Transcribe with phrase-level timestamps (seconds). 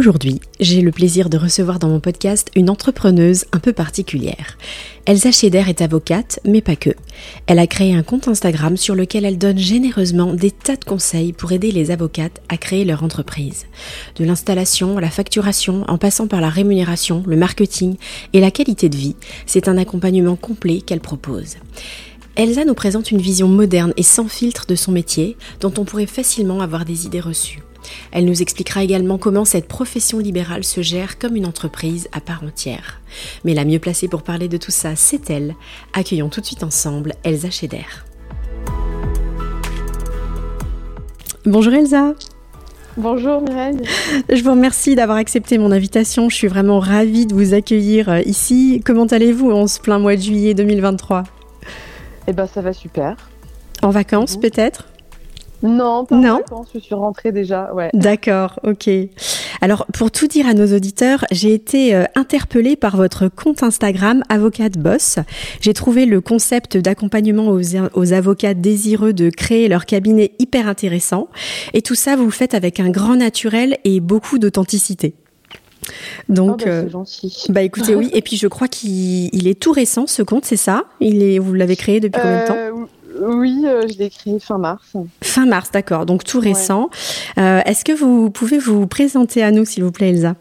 [0.00, 4.56] Aujourd'hui, j'ai le plaisir de recevoir dans mon podcast une entrepreneuse un peu particulière.
[5.04, 6.88] Elsa Scheder est avocate, mais pas que.
[7.46, 11.34] Elle a créé un compte Instagram sur lequel elle donne généreusement des tas de conseils
[11.34, 13.66] pour aider les avocates à créer leur entreprise.
[14.16, 17.96] De l'installation à la facturation, en passant par la rémunération, le marketing
[18.32, 21.56] et la qualité de vie, c'est un accompagnement complet qu'elle propose.
[22.36, 26.06] Elsa nous présente une vision moderne et sans filtre de son métier, dont on pourrait
[26.06, 27.60] facilement avoir des idées reçues.
[28.12, 32.42] Elle nous expliquera également comment cette profession libérale se gère comme une entreprise à part
[32.42, 33.00] entière.
[33.44, 35.54] Mais la mieux placée pour parler de tout ça, c'est elle.
[35.92, 37.86] Accueillons tout de suite ensemble Elsa Scheder.
[41.46, 42.14] Bonjour Elsa.
[42.96, 43.80] Bonjour Mireille.
[44.28, 46.28] Je vous remercie d'avoir accepté mon invitation.
[46.28, 48.82] Je suis vraiment ravie de vous accueillir euh, ici.
[48.84, 51.22] Comment allez-vous en ce plein mois de juillet 2023
[52.26, 53.16] Eh ben ça va super.
[53.82, 54.89] En vacances peut-être?
[55.62, 56.40] Non, pas non.
[56.72, 57.72] je suis rentrée déjà.
[57.74, 57.90] Ouais.
[57.92, 58.88] D'accord, ok.
[59.60, 64.22] Alors, pour tout dire à nos auditeurs, j'ai été euh, interpellée par votre compte Instagram
[64.28, 65.18] Avocate Boss.
[65.60, 67.60] J'ai trouvé le concept d'accompagnement aux,
[67.94, 71.28] aux, avocats désireux de créer leur cabinet hyper intéressant.
[71.74, 75.14] Et tout ça, vous le faites avec un grand naturel et beaucoup d'authenticité.
[76.28, 77.46] Donc, oh bah, euh, gentil.
[77.48, 78.10] bah écoutez, oui.
[78.12, 80.84] Et puis je crois qu'il est tout récent ce compte, c'est ça?
[81.00, 82.54] Il est, vous l'avez créé depuis combien de temps?
[82.56, 82.70] Euh,
[83.20, 84.96] oui, euh, je l'ai créé fin mars.
[85.22, 86.90] Fin mars, d'accord, donc tout récent.
[87.38, 90.34] Euh, est-ce que vous pouvez vous présenter à nous, s'il vous plaît, Elsa?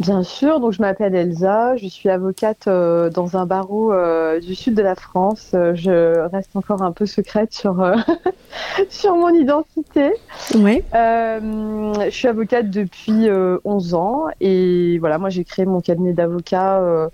[0.00, 3.92] Bien sûr, donc je m'appelle Elsa, je suis avocate euh, dans un barreau
[4.40, 5.50] du sud de la France.
[5.52, 7.76] je reste encore un peu secrète sur,
[8.88, 10.10] sur mon identité.
[10.56, 10.82] Ouais.
[10.92, 13.28] je suis avocate depuis
[13.64, 17.10] 11 ans et voilà, moi j'ai créé mon cabinet d'avocat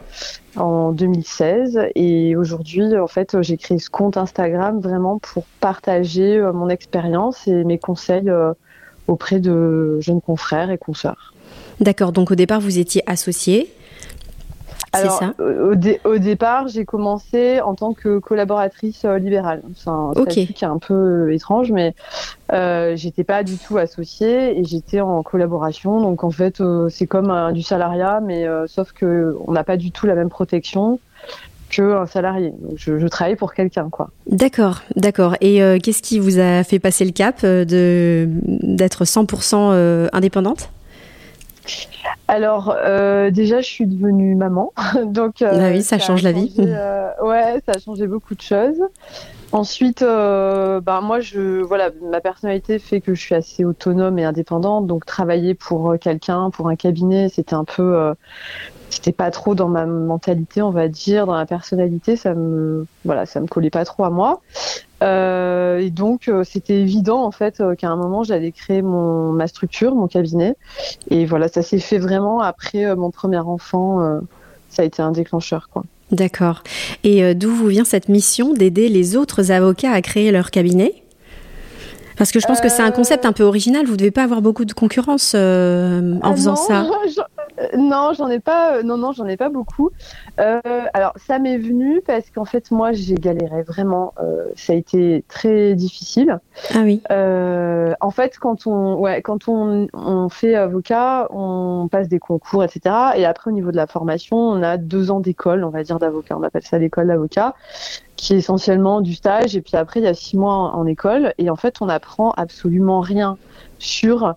[0.56, 6.52] en 2016 et aujourd'hui en fait j'ai créé ce compte Instagram vraiment pour partager euh,
[6.52, 8.52] mon expérience et mes conseils euh,
[9.06, 11.34] auprès de jeunes confrères et consoeurs.
[11.80, 13.72] D'accord, donc au départ vous étiez associé
[14.92, 15.34] alors, ça
[16.04, 19.62] au, départ, j'ai commencé en tant que collaboratrice euh, libérale.
[19.76, 21.94] C'est un truc qui est un peu euh, étrange, mais
[22.52, 26.00] euh, j'étais pas du tout associée et j'étais en collaboration.
[26.00, 29.92] Donc en fait, euh, c'est comme du salariat, mais sauf que on n'a pas du
[29.92, 30.98] tout la même protection
[31.68, 32.52] qu'un salarié.
[32.74, 34.10] je, je travaille pour quelqu'un, quoi.
[34.26, 35.36] D'accord, d'accord.
[35.40, 40.70] Et qu'est-ce qui vous a fait passer le cap de d'être 100% indépendante?
[42.28, 44.72] Alors euh, déjà, je suis devenue maman,
[45.04, 46.54] donc euh, ah oui, ça, change la vie.
[46.58, 48.80] Euh, ouais, ça a changé beaucoup de choses.
[49.52, 54.86] Ensuite, bah moi, je voilà, ma personnalité fait que je suis assez autonome et indépendante,
[54.86, 58.14] donc travailler pour quelqu'un, pour un cabinet, c'était un peu,
[58.90, 63.24] c'était pas trop dans ma mentalité, on va dire, dans ma personnalité, ça me, voilà,
[63.24, 64.40] ça me collait pas trop à moi.
[65.02, 69.32] Euh, et donc, euh, c'était évident en fait euh, qu'à un moment, j'allais créer mon
[69.32, 70.56] ma structure, mon cabinet.
[71.08, 74.20] Et voilà, ça s'est fait vraiment après mon premier enfant.
[74.68, 75.84] ça a été un déclencheur, quoi.
[76.10, 76.64] D'accord.
[77.04, 81.04] Et d'où vous vient cette mission d'aider les autres avocats à créer leur cabinet?
[82.20, 83.86] Parce que je pense que c'est un concept un peu original.
[83.86, 86.84] Vous ne devez pas avoir beaucoup de concurrence en ah faisant ça.
[87.78, 88.82] non, j'en ai pas.
[88.82, 89.88] non, non, j'en ai pas beaucoup.
[90.38, 90.60] Euh,
[90.92, 94.12] alors, ça m'est venu parce qu'en fait, moi, j'ai galéré vraiment.
[94.22, 96.40] Euh, ça a été très difficile.
[96.74, 97.00] Ah oui.
[97.10, 102.62] Euh, en fait, quand on, ouais, quand on, on, fait avocat, on passe des concours,
[102.62, 102.94] etc.
[103.16, 105.98] Et après, au niveau de la formation, on a deux ans d'école, on va dire
[105.98, 106.36] d'avocat.
[106.36, 107.54] On appelle ça l'école d'avocat,
[108.20, 109.56] qui est essentiellement du stage.
[109.56, 111.32] Et puis après, il y a six mois en, école.
[111.38, 113.38] Et en fait, on apprend absolument rien
[113.78, 114.34] sur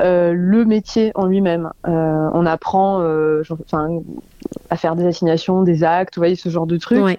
[0.00, 1.70] euh, le métier en lui-même.
[1.86, 3.42] Euh, on apprend euh,
[4.70, 7.18] à faire des assignations, des actes, vous voyez, ce genre de trucs.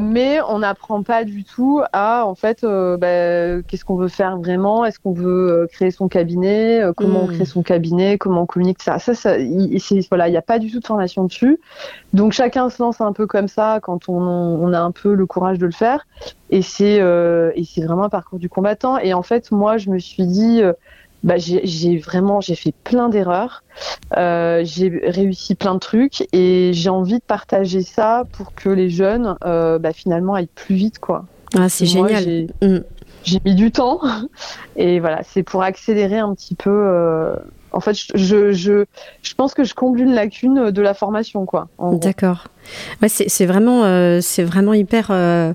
[0.00, 4.84] Mais on n'apprend pas du tout à, en fait, bah, qu'est-ce qu'on veut faire vraiment?
[4.84, 6.82] Est-ce qu'on veut créer son cabinet?
[6.96, 7.34] Comment on hmm.
[7.34, 8.18] crée son cabinet?
[8.18, 8.98] Comment on communique ça?
[8.98, 9.36] Ça, ça
[10.08, 11.60] voilà, il n'y a pas du tout de formation dessus.
[12.12, 15.26] Donc chacun se lance un peu comme ça quand on, on a un peu le
[15.26, 16.06] courage de le faire.
[16.50, 18.98] Et c'est et c'est vraiment un parcours du combattant.
[18.98, 20.62] Et en fait, moi, je me suis dit
[21.22, 23.62] bah, j'ai vraiment j'ai fait plein d'erreurs,
[24.16, 28.88] euh, j'ai réussi plein de trucs et j'ai envie de partager ça pour que les
[28.88, 31.26] jeunes euh, bah, finalement aillent plus vite quoi.
[31.54, 32.46] Ah c'est génial.
[32.62, 32.78] Mm.
[33.24, 34.00] J'ai mis du temps
[34.76, 36.70] et voilà c'est pour accélérer un petit peu.
[36.70, 37.36] Euh,
[37.72, 38.84] en fait je, je,
[39.22, 41.68] je pense que je comble une lacune de la formation quoi.
[41.78, 42.48] D'accord.
[43.02, 45.52] Ouais, c'est vraiment, euh, c'est vraiment hyper, euh,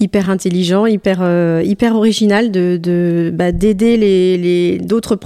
[0.00, 5.18] hyper intelligent, hyper, euh, hyper original de, de bah, d'aider les, les d'autres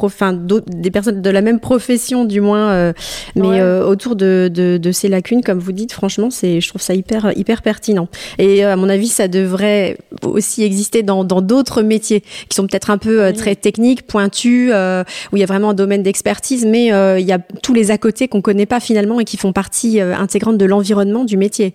[0.68, 2.92] des personnes de la même profession du moins,
[3.36, 5.92] mais autour de, de, de, ces lacunes, comme vous dites.
[5.92, 8.08] Franchement, c'est, je trouve ça hyper, hyper pertinent.
[8.38, 12.90] Et à mon avis, ça devrait aussi exister dans, dans d'autres métiers qui sont peut-être
[12.90, 16.86] un peu très techniques, pointus, où il y a vraiment un domaine d'expertise, mais
[17.20, 20.00] il y a tous les à côté qu'on connaît pas finalement et qui font partie
[20.00, 21.74] intégrante de l'environnement du métier.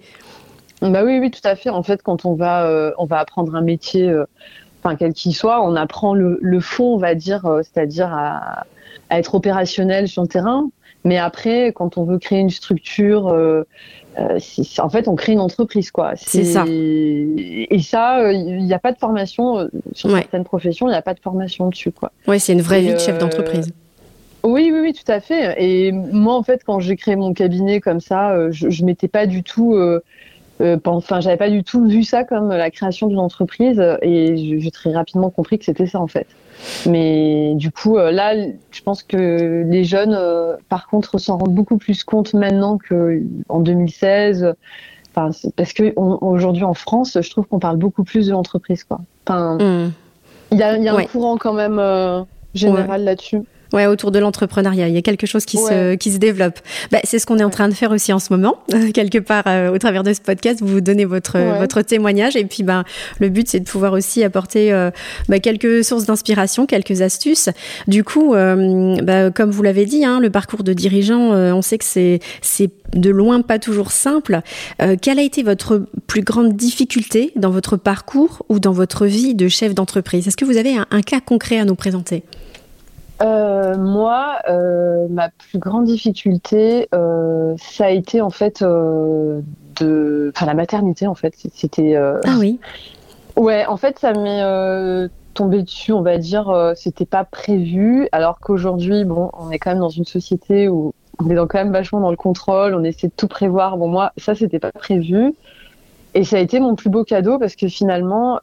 [0.82, 1.70] Bah oui, oui, tout à fait.
[1.70, 4.26] En fait, quand on va, euh, on va apprendre un métier, euh,
[4.80, 8.66] enfin quel qu'il soit, on apprend le, fond, on va dire, euh, c'est-à-dire à,
[9.10, 10.70] être opérationnel sur le terrain.
[11.06, 13.28] Mais après, quand on veut créer une structure,
[14.18, 16.14] en fait, on crée une entreprise, quoi.
[16.16, 16.64] C'est ça.
[16.68, 21.14] Et ça, il n'y a pas de formation sur certaines professions, il n'y a pas
[21.14, 22.12] de formation dessus, quoi.
[22.26, 23.74] Oui, c'est une vraie vie de chef d'entreprise.
[24.44, 25.56] Oui, oui, oui, tout à fait.
[25.64, 29.26] Et moi, en fait, quand j'ai créé mon cabinet comme ça, je, je m'étais pas
[29.26, 29.76] du tout
[30.62, 34.72] euh, enfin, j'avais pas du tout vu ça comme la création d'une entreprise et j'ai
[34.72, 36.28] très rapidement compris que c'était ça en fait.
[36.88, 38.34] Mais du coup, euh, là,
[38.72, 43.60] je pense que les jeunes, euh, par contre, s'en rendent beaucoup plus compte maintenant qu'en
[43.60, 44.54] 2016.
[45.16, 49.00] Enfin, parce que aujourd'hui en France, je trouve qu'on parle beaucoup plus de l'entreprise, quoi.
[49.28, 49.92] Enfin, hmm.
[50.52, 53.42] il y a, y a un courant quand même général là-dessus.
[53.74, 56.60] Ouais, autour de l'entrepreneuriat, il y a quelque chose qui se qui se développe.
[56.92, 58.60] Bah, c'est ce qu'on est en train de faire aussi en ce moment,
[58.94, 60.60] quelque part euh, au travers de ce podcast.
[60.62, 62.84] Vous vous donnez votre votre témoignage et puis ben
[63.20, 64.92] le but c'est de pouvoir aussi apporter euh,
[65.28, 67.50] bah, quelques sources d'inspiration, quelques astuces.
[67.88, 71.80] Du coup, euh, bah, comme vous l'avez dit, hein, le parcours de dirigeant, on sait
[71.80, 74.42] que c'est c'est de loin pas toujours simple.
[75.02, 79.48] quelle a été votre plus grande difficulté dans votre parcours ou dans votre vie de
[79.48, 80.28] chef d'entreprise?
[80.28, 82.24] Est-ce que vous avez un cas concret à nous présenter?
[83.22, 90.46] Euh, moi, euh, ma plus grande difficulté, euh, ça a été en fait de, enfin
[90.46, 91.34] la maternité en fait.
[91.54, 91.96] C'était.
[91.96, 92.60] ah oui.
[93.36, 96.74] Ouais, en fait, ça m'est tombé dessus, on va dire.
[96.76, 101.30] C'était pas prévu, alors qu'aujourd'hui, bon, on est quand même dans une société où on
[101.30, 103.78] est quand même vachement dans le contrôle, on essaie de tout prévoir.
[103.78, 105.34] Bon, moi, ça, c'était pas prévu.
[106.16, 108.40] Et ça a été mon plus beau cadeau parce que finalement,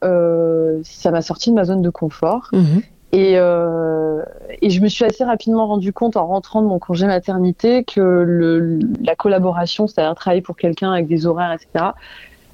[0.83, 2.49] ça m'a sorti de ma zone de confort.
[2.51, 2.81] Mhm.
[3.11, 4.23] Et, euh,
[4.61, 7.99] et, je me suis assez rapidement rendu compte en rentrant de mon congé maternité que
[7.99, 11.91] le, la collaboration, c'est-à-dire travailler pour quelqu'un avec des horaires, etc.,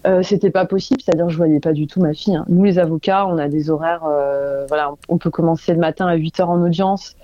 [0.08, 1.02] euh, c'était pas possible.
[1.02, 2.36] C'est-à-dire, je voyais pas du tout ma fille.
[2.36, 2.46] Hein.
[2.50, 4.04] Nous, les avocats, on a des horaires.
[4.06, 7.16] Euh, voilà, on peut commencer le matin à 8 heures en audience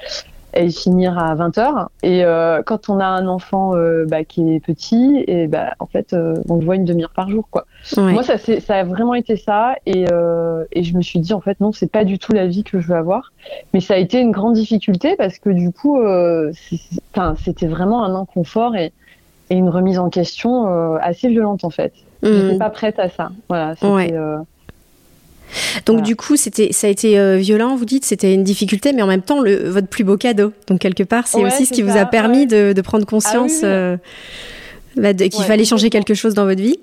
[0.56, 1.88] et finir à 20h.
[2.04, 5.86] Et euh, quand on a un enfant euh, bah, qui est petit, et bah, en
[5.86, 7.48] fait, euh, on le voit une demi-heure par jour.
[7.50, 7.66] Quoi.
[7.98, 9.76] Moi, ça, ça a vraiment été ça.
[9.86, 10.06] Et,
[10.72, 12.80] et je me suis dit, en fait, non, c'est pas du tout la vie que
[12.80, 13.32] je veux avoir.
[13.74, 16.00] Mais ça a été une grande difficulté parce que du coup,
[17.44, 18.94] c'était vraiment un inconfort et,
[19.50, 21.94] et, une remise en question assez violente, en fait.
[22.22, 22.60] J'étais mmh.
[22.60, 23.32] pas prête à ça.
[23.50, 24.18] Voilà, c'était.
[25.86, 29.02] Donc du coup, c'était, ça a été euh, violent, vous dites, c'était une difficulté, mais
[29.02, 30.52] en même temps, le, votre plus beau cadeau.
[30.68, 33.98] Donc quelque part, c'est aussi ce qui vous a permis de, prendre conscience ah euh,
[34.98, 36.78] bah, qu'il fallait changer quelque chose dans votre vie.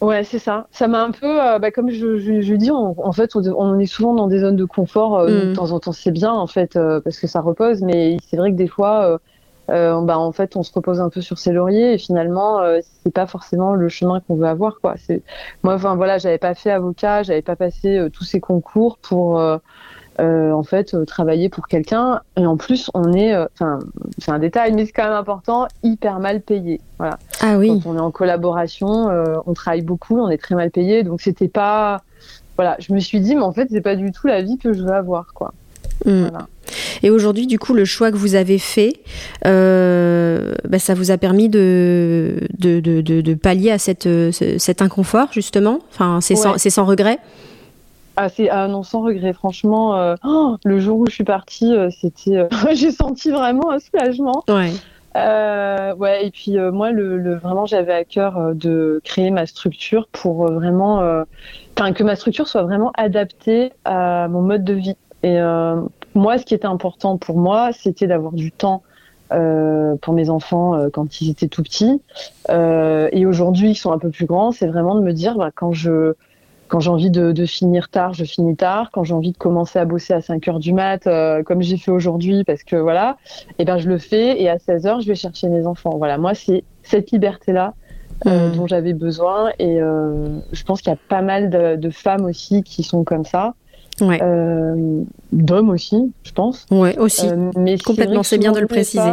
[0.00, 0.68] Ouais, c'est ça.
[0.70, 4.14] Ça m'a un peu, euh, bah, comme je, je, dis, en fait, on, est souvent
[4.14, 5.26] dans des zones de confort.
[5.26, 5.52] De mm.
[5.54, 7.82] temps en temps, c'est bien, en fait, parce que ça repose.
[7.82, 9.20] Mais c'est vrai que des fois,
[9.70, 13.12] bah, en fait, on se repose un peu sur ses lauriers et finalement, euh, c'est
[13.12, 14.94] pas forcément le chemin qu'on veut avoir, quoi.
[14.96, 15.22] C'est
[15.62, 19.40] moi, enfin voilà, j'avais pas fait avocat, j'avais pas passé euh, tous ces concours pour
[19.40, 19.58] euh,
[20.18, 23.78] en fait travailler pour quelqu'un et en plus, on est, enfin,
[24.18, 26.80] c'est un détail, mais c'est quand même important, hyper mal payé.
[26.98, 27.18] Voilà.
[27.40, 27.68] Ah oui.
[27.68, 29.08] Quand on est en collaboration,
[29.46, 32.02] on travaille beaucoup, on est très mal payé, donc c'était pas,
[32.56, 34.74] voilà, je me suis dit, mais en fait, c'est pas du tout la vie que
[34.74, 35.54] je veux avoir, quoi.
[36.04, 36.28] Hmm.
[37.02, 38.92] Et aujourd'hui, du coup, le choix que vous avez fait,
[39.46, 45.28] euh, bah, ça vous a permis de, de, de, de, pallier à cette, cet inconfort,
[45.32, 45.80] justement?
[45.90, 47.18] Enfin, c'est sans, sans, regret?
[48.16, 49.32] Ah, ah, non, sans regret.
[49.32, 53.78] Franchement, euh, oh, le jour où je suis partie, euh, c'était, j'ai senti vraiment un
[53.78, 54.44] soulagement.
[54.48, 54.72] Ouais.
[55.14, 60.52] ouais, et puis moi, le, le vraiment, j'avais à cœur de créer ma structure pour
[60.52, 61.24] vraiment,
[61.76, 64.96] enfin, que ma structure soit vraiment adaptée à mon mode de vie.
[65.22, 65.80] Et euh,
[66.14, 68.82] moi, ce qui était important pour moi, c'était d'avoir du temps
[69.32, 72.02] euh, pour mes enfants euh, quand ils étaient tout petits.
[72.48, 74.50] Euh, et aujourd'hui, ils sont un peu plus grands.
[74.52, 76.14] C'est vraiment de me dire, bah, quand je
[76.70, 78.90] quand j'ai envie de, de, finir tard, je finis tard.
[78.92, 81.76] Quand j'ai envie de commencer à bosser à 5 heures du mat, euh, comme j'ai
[81.76, 84.40] fait aujourd'hui, parce que voilà, et eh ben je le fais.
[84.40, 85.96] Et à 16 heures, je vais chercher mes enfants.
[85.98, 87.74] Voilà, moi, c'est cette liberté-là
[88.26, 88.56] euh, mmh.
[88.56, 89.50] dont j'avais besoin.
[89.58, 93.02] Et euh, je pense qu'il y a pas mal de, de, femmes aussi qui sont
[93.02, 93.54] comme ça.
[94.00, 94.20] Ouais.
[94.22, 95.02] Euh,
[95.32, 96.66] d'hommes aussi, je pense.
[96.70, 97.28] Ouais, aussi.
[97.28, 99.12] Euh, mais Complètement, c'est bien de le préciser.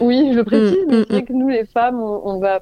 [0.00, 1.24] Oui, je le précise, mm, mais mm, c'est vrai mm.
[1.24, 2.60] que nous, les femmes, on, va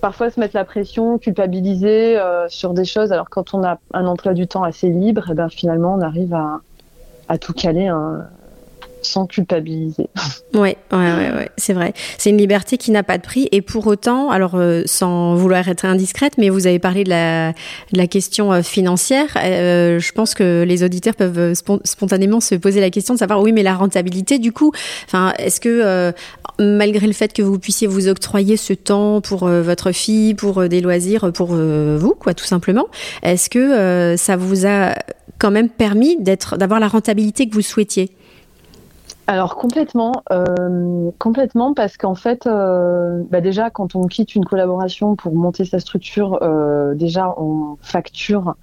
[0.00, 4.34] parfois se mettre la pression, culpabiliser sur des choses, alors quand on a un emploi
[4.34, 6.60] du temps assez libre, et eh ben finalement on arrive à,
[7.28, 7.86] à tout caler.
[7.86, 8.26] Hein
[9.02, 10.08] sans culpabiliser.
[10.54, 10.76] Ouais,
[11.56, 11.92] c'est vrai.
[12.18, 15.68] C'est une liberté qui n'a pas de prix et pour autant, alors euh, sans vouloir
[15.68, 19.26] être indiscrète, mais vous avez parlé de la, question euh, financière.
[19.36, 23.52] Euh, je pense que les auditeurs peuvent spontanément se poser la question de savoir, oui,
[23.52, 24.72] mais la rentabilité, du coup,
[25.06, 26.12] enfin, est-ce que
[26.58, 30.80] malgré le fait que vous puissiez vous octroyer ce temps pour votre fille, pour des
[30.80, 32.86] loisirs, pour vous, quoi, tout simplement,
[33.22, 34.94] est-ce que ça vous a
[35.38, 38.10] quand même permis d'avoir la rentabilité que vous souhaitiez?
[39.28, 45.14] Alors complètement, euh, complètement parce qu'en fait, euh, bah déjà quand on quitte une collaboration
[45.14, 48.56] pour monter sa structure, euh, déjà on facture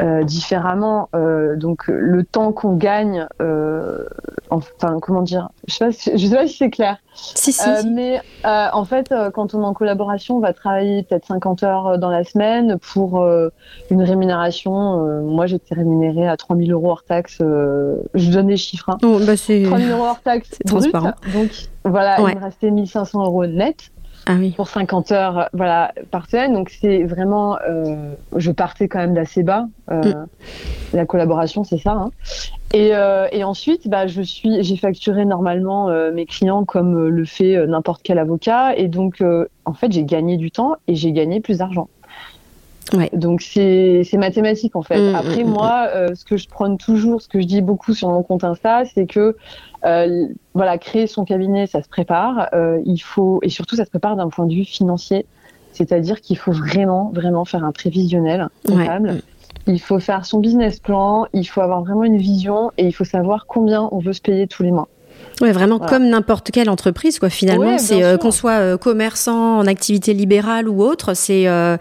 [0.00, 1.10] euh, différemment.
[1.14, 4.04] Euh, donc le temps qu'on gagne, euh,
[4.48, 6.96] enfin comment dire, je sais pas, si, je sais pas si c'est clair.
[7.14, 11.62] Si, si, Mais en fait, quand on est en collaboration, on va travailler peut-être 50
[11.64, 13.22] heures dans la semaine pour
[13.90, 15.22] une rémunération.
[15.22, 17.38] moi, j'étais rémunérée à 3000 euros hors taxe.
[17.40, 18.88] je donne les chiffres.
[18.88, 18.98] Hein.
[19.02, 20.50] Oh, bah 3000 euros hors taxe.
[20.66, 21.12] transparent.
[21.34, 21.50] Donc
[21.84, 23.90] voilà, il me restait 1500 euros net.
[24.26, 24.50] Ah oui.
[24.50, 26.52] pour 50 heures voilà, par semaine.
[26.52, 29.66] Donc c'est vraiment, euh, je partais quand même d'assez bas.
[29.90, 30.26] Euh, mm.
[30.92, 31.92] La collaboration, c'est ça.
[31.92, 32.10] Hein.
[32.72, 37.66] Et, euh, et, ensuite, bah, je suis, j'ai facturé normalement mes clients comme le fait
[37.66, 38.76] n'importe quel avocat.
[38.76, 39.22] Et donc,
[39.64, 41.88] en fait, j'ai gagné du temps et j'ai gagné plus d'argent.
[42.92, 43.10] Ouais.
[43.12, 45.12] Donc c'est mathématique en fait.
[45.12, 48.08] Mm, Après mm, moi, ce que je prône toujours, ce que je dis beaucoup sur
[48.08, 49.36] mon compte Insta, c'est que
[49.84, 52.48] euh, voilà, créer son cabinet, ça se prépare.
[52.52, 55.26] Euh, il faut et surtout, ça se prépare d'un point de vue financier,
[55.72, 59.22] c'est-à-dire qu'il faut vraiment, vraiment faire un prévisionnel comptable.
[59.66, 63.04] Il faut faire son business plan, il faut avoir vraiment une vision et il faut
[63.04, 64.88] savoir combien on veut se payer tous les mois.
[65.40, 67.30] Ouais, vraiment comme n'importe quelle entreprise, quoi.
[67.30, 71.78] Finalement, c'est euh, qu'on soit euh, commerçant en activité libérale ou autre, c'est euh,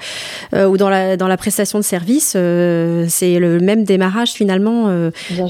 [0.54, 4.90] ou dans la dans la prestation de service, c'est le même démarrage finalement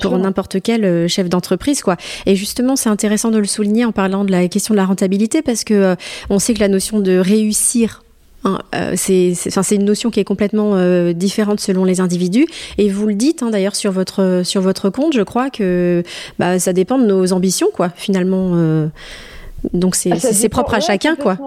[0.01, 1.97] pour n'importe quel chef d'entreprise, quoi.
[2.25, 5.41] Et justement, c'est intéressant de le souligner en parlant de la question de la rentabilité
[5.41, 5.95] parce que
[6.29, 8.01] on sait que la notion de réussir
[8.45, 12.47] Hein, euh, c'est une notion qui est complètement euh, différente selon les individus.
[12.77, 16.03] Et vous le dites hein, d'ailleurs sur votre, sur votre compte, je crois que
[16.37, 18.51] bah, ça dépend de nos ambitions, quoi, finalement.
[18.53, 18.87] Euh.
[19.73, 21.37] donc c'est ah, propre à chacun, quoi.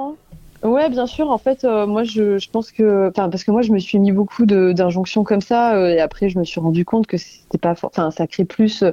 [0.62, 1.30] Ouais, bien sûr.
[1.30, 4.12] En fait, moi, je, je, pense que, enfin, parce que moi, je me suis mis
[4.12, 8.10] beaucoup d'injonctions comme ça, et après, je me suis rendu compte que c'était pas, enfin,
[8.10, 8.84] ça crée plus,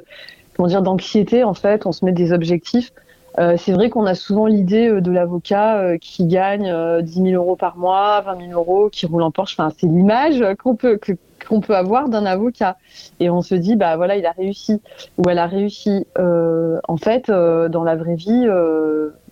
[0.56, 1.44] comment dire, d'anxiété.
[1.44, 2.90] En fait, on se met des objectifs.
[3.38, 6.72] Euh, c'est vrai qu'on a souvent l'idée euh, de l'avocat euh, qui gagne
[7.02, 9.54] 10 000 euros par mois, 20 000 euros, qui roule en Porsche.
[9.58, 10.98] Enfin, c'est l'image qu'on peut
[11.48, 12.76] qu'on peut avoir d'un avocat.
[13.18, 14.82] Et on se dit, bah voilà, il a réussi
[15.16, 16.06] ou elle a réussi.
[16.16, 18.46] en fait, dans la vraie vie,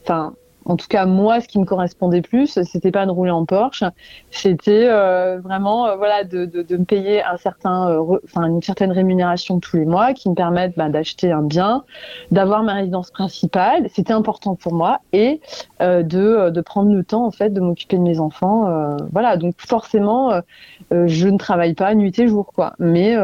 [0.02, 0.33] enfin
[0.68, 3.84] en tout cas moi ce qui me correspondait plus c'était pas de rouler en Porsche.
[4.30, 10.12] C'était euh, vraiment euh, voilà de, me payer euh, une certaine rémunération tous les mois
[10.12, 11.84] qui me permettent bah, d'acheter un bien
[12.30, 13.88] d'avoir ma résidence principale.
[13.92, 15.40] C'était important pour moi et
[15.80, 19.37] de, de prendre le temps en fait de m'occuper de mes enfants voilà.
[19.37, 20.40] Donc forcément
[20.90, 22.75] je ne travaille pas nuit et jour quoi.
[22.78, 23.16] Mais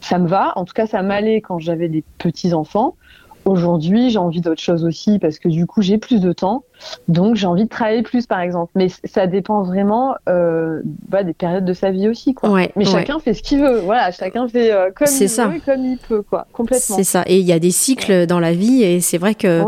[0.00, 0.52] ça me va.
[0.56, 2.96] En tout cas ça m'allait quand j'avais des petits enfants
[3.44, 6.64] Aujourd'hui, j'ai envie d'autre chose aussi parce que du coup, j'ai plus de temps.
[7.08, 8.70] Donc, j'ai envie de travailler plus, par exemple.
[8.74, 12.34] Mais ça dépend vraiment euh, bah, des périodes de sa vie aussi.
[12.34, 12.68] Quoi.
[12.76, 13.80] Mais chacun fait ce qu'il veut.
[13.80, 16.22] Voilà, chacun fait euh, comme il veut comme il peut.
[16.22, 16.46] Quoi.
[16.52, 16.96] Complètement.
[16.96, 17.24] C'est ça.
[17.26, 18.82] Et il y a des cycles dans la vie.
[18.82, 19.62] Et c'est vrai que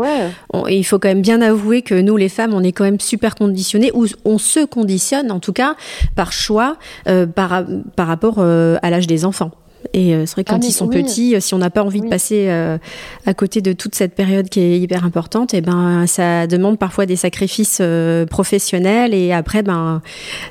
[0.69, 3.35] il faut quand même bien avouer que nous, les femmes, on est quand même super
[3.35, 5.75] conditionnées ou on se conditionne, en tout cas,
[6.15, 6.77] par choix
[7.07, 7.63] euh, par,
[7.95, 9.51] par rapport à l'âge des enfants.
[9.93, 11.83] Et euh, c'est vrai que quand ah, ils sont petits, euh, si on n'a pas
[11.83, 12.77] envie de passer euh,
[13.25, 16.77] à côté de toute cette période qui est hyper importante, et eh ben ça demande
[16.77, 17.81] parfois des sacrifices
[18.29, 20.01] professionnels et après ben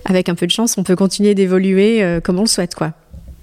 [0.05, 2.93] avec un peu de chance, on peut continuer d'évoluer comme on le souhaite quoi.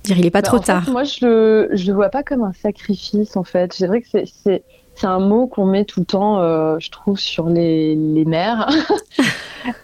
[0.03, 0.89] Dire il est pas bah, trop tard.
[0.89, 3.73] moi je le je le vois pas comme un sacrifice en fait.
[3.73, 4.63] C'est vrai que c'est
[5.01, 8.69] c'est un mot qu'on met tout le temps, euh, je trouve, sur les, les mères.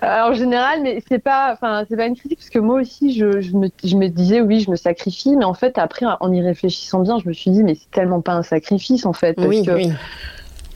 [0.01, 3.13] Euh, en général, mais c'est pas, enfin, c'est pas une critique parce que moi aussi,
[3.13, 6.33] je, je, me, je, me, disais oui, je me sacrifie, mais en fait, après, en
[6.33, 9.35] y réfléchissant bien, je me suis dit mais c'est tellement pas un sacrifice en fait,
[9.35, 9.91] parce oui, que oui.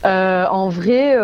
[0.04, 1.16] Euh, en vrai.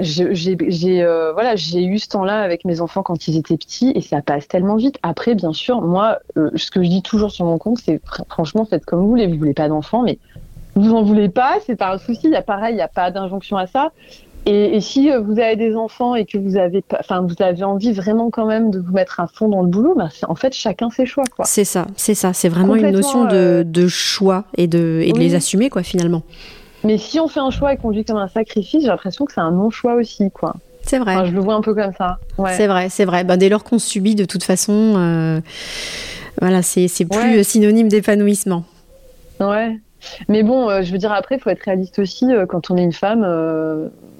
[0.00, 4.20] j'ai voilà j'ai eu ce temps-là avec mes enfants quand ils étaient petits et ça
[4.20, 4.98] passe tellement vite.
[5.04, 8.84] Après, bien sûr, moi, ce que je dis toujours sur mon compte, c'est franchement faites
[8.84, 9.28] comme vous voulez.
[9.28, 10.18] Vous voulez pas d'enfants, mais
[10.76, 12.22] vous en voulez pas, c'est pas un souci.
[12.24, 13.92] Il y a pareil, il n'y a pas d'injonction à ça.
[14.46, 17.64] Et, et, si euh, vous avez des enfants et que vous avez, enfin, vous avez
[17.64, 20.52] envie vraiment quand même de vous mettre à fond dans le boulot, bah, en fait,
[20.52, 21.24] chacun ses choix.
[21.44, 22.34] C'est ça, c'est ça.
[22.34, 25.82] C'est vraiment une notion de, euh, de, choix et de, et de les assumer, quoi,
[25.82, 26.22] finalement.
[26.82, 29.32] Mais si on fait un choix et qu'on vit comme un sacrifice, j'ai l'impression que
[29.32, 30.54] c'est un non-choix aussi, quoi.
[30.82, 31.24] C'est vrai.
[31.24, 32.18] je le vois un peu comme ça.
[32.54, 33.24] C'est vrai, c'est vrai.
[33.24, 35.40] Ben, dès lors qu'on subit, de toute façon, euh,
[36.42, 38.64] voilà, c'est plus synonyme d'épanouissement.
[39.40, 39.78] Ouais.
[40.28, 42.32] Mais bon, euh, je veux dire, après, il faut être réaliste aussi.
[42.32, 43.22] Euh, quand on est une femme,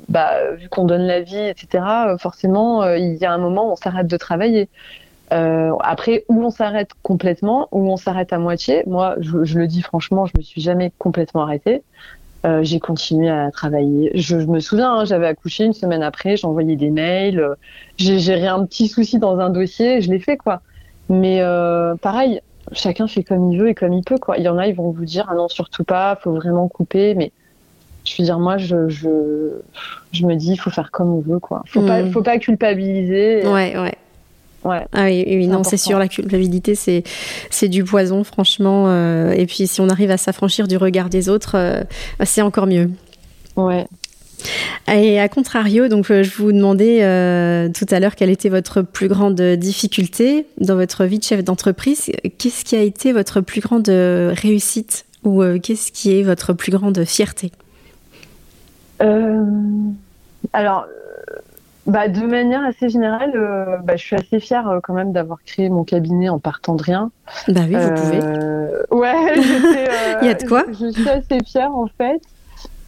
[0.08, 1.84] bah, vu qu'on donne la vie, etc.,
[2.18, 4.68] forcément, il y a un moment où on s'arrête de travailler.
[5.30, 8.82] après, où on s'arrête complètement, où on s'arrête à moitié.
[8.86, 11.82] Moi, je, le dis franchement, je me suis jamais complètement arrêtée.
[12.44, 14.10] Euh, j'ai continué à travailler.
[14.14, 17.54] Je, me souviens, hein, j'avais accouché une semaine après, j'envoyais des mails, euh,
[17.96, 20.60] j'ai géré un petit souci dans un dossier, je l'ai fait quoi.
[21.08, 22.42] Mais euh, pareil,
[22.74, 24.38] chacun fait comme il veut et comme il peut quoi.
[24.38, 27.14] Il y en a, ils vont vous dire ah non surtout pas, faut vraiment couper.
[27.14, 27.32] Mais
[28.04, 29.60] je veux dire moi, je je,
[30.12, 31.62] je me dis il faut faire comme on veut quoi.
[31.66, 32.12] Faut pas hmm.
[32.12, 33.46] faut pas culpabiliser.
[33.46, 33.94] Ouais ouais.
[34.64, 34.86] Ouais.
[34.92, 37.02] Ah oui, non, c'est sûr, la culpabilité, c'est,
[37.50, 38.86] c'est du poison, franchement.
[38.88, 41.82] Euh, et puis, si on arrive à s'affranchir du regard des autres, euh,
[42.24, 42.90] c'est encore mieux.
[43.56, 43.86] Ouais.
[44.92, 46.98] Et à contrario, donc euh, je vous demandais
[47.72, 52.10] tout à l'heure quelle était votre plus grande difficulté dans votre vie de chef d'entreprise.
[52.38, 57.04] Qu'est-ce qui a été votre plus grande réussite ou qu'est-ce qui est votre plus grande
[57.04, 57.52] fierté?
[60.52, 60.86] Alors,
[61.86, 65.42] bah, de manière assez générale, euh, bah, je suis assez fière euh, quand même d'avoir
[65.44, 67.10] créé mon cabinet en partant de rien.
[67.48, 68.20] Bah oui, vous pouvez.
[68.22, 69.34] Euh, ouais,
[70.22, 70.64] il y a de quoi.
[70.68, 72.22] Je, suis assez fière en fait.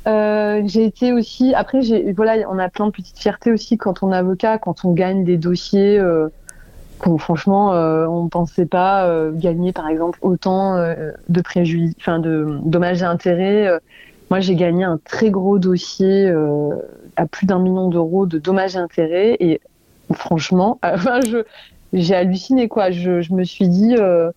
[0.06, 1.54] J'ai été aussi.
[1.54, 1.80] Après,
[2.16, 5.24] voilà, on a plein de petites fiertés aussi quand on est avocat, quand on gagne
[5.24, 6.00] des dossiers
[6.98, 10.76] qu'on franchement on pensait pas gagner par exemple autant
[11.28, 13.80] de préjudice, enfin de dommages et intérêts.
[14.30, 16.32] moi, j'ai gagné un très gros dossier
[17.16, 19.36] à plus d'un million d'euros de dommages et intérêts.
[19.40, 19.60] Et
[20.12, 21.44] franchement, je,
[21.92, 22.90] j'ai halluciné, quoi.
[22.90, 24.30] Je, je me suis dit, euh,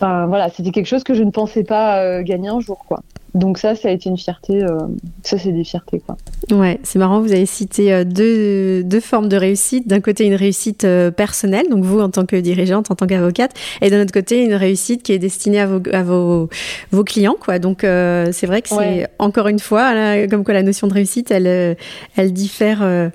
[0.00, 3.00] enfin, voilà, c'était quelque chose que je ne pensais pas euh, gagner un jour, quoi.
[3.32, 4.64] Donc ça, ça a été une fierté.
[4.64, 4.78] Euh,
[5.22, 6.16] ça, c'est des fiertés, quoi.
[6.50, 7.20] Ouais, c'est marrant.
[7.20, 9.86] Vous avez cité euh, deux, deux formes de réussite.
[9.86, 13.90] D'un côté, une réussite personnelle, donc vous en tant que dirigeante, en tant qu'avocate, et
[13.90, 16.48] d'un autre côté, une réussite qui est destinée à vos, à vos,
[16.90, 17.58] vos clients, quoi.
[17.58, 21.30] Donc c'est vrai que c'est encore une fois, là, comme quoi la notion de réussite,
[21.30, 21.76] elle,
[22.16, 23.10] elle diffère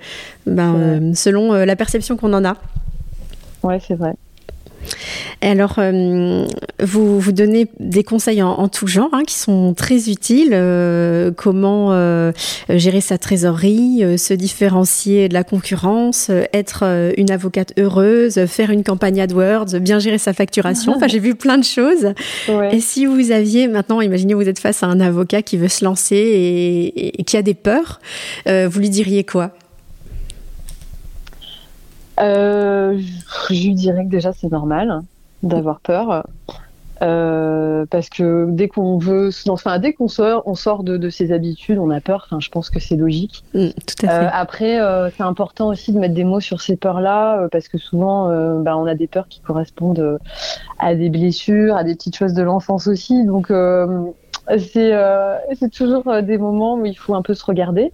[0.45, 2.55] ben, selon la perception qu'on en a.
[3.63, 4.13] Ouais, c'est vrai.
[5.41, 6.45] Alors, euh,
[6.81, 10.51] vous, vous donnez des conseils en, tout genre hein, qui sont très utiles.
[10.53, 12.31] Euh, comment euh,
[12.69, 16.83] gérer sa trésorerie, se différencier de la concurrence, être
[17.17, 20.93] une avocate heureuse, faire une campagne AdWords, bien gérer sa facturation.
[20.95, 22.13] Enfin, j'ai vu plein de choses.
[22.71, 25.83] Et si vous aviez, maintenant, imaginez vous êtes face à un avocat qui veut se
[25.83, 27.99] lancer et qui a des peurs,
[28.45, 29.51] vous lui diriez quoi?
[32.19, 32.99] Euh,
[33.49, 35.01] je lui dirais que déjà c'est normal
[35.43, 36.23] d'avoir peur.
[37.01, 41.33] Euh, parce que dès qu'on veut, enfin dès qu'on sort, on sort de, de, ses
[41.33, 42.25] habitudes, on a peur.
[42.25, 43.43] Enfin, je pense que c'est logique.
[43.53, 44.25] Mm, tout à fait.
[44.25, 47.77] Euh, après, euh, c'est important aussi de mettre des mots sur ces peurs-là, parce que
[47.77, 48.29] souvent,
[48.61, 50.19] bah, on a des peurs qui correspondent
[50.79, 53.25] à des blessures, à des petites choses de l'enfance aussi.
[53.25, 53.51] Donc,
[54.57, 54.93] c'est
[55.59, 57.91] c'est toujours des moments où il faut un peu se regarder.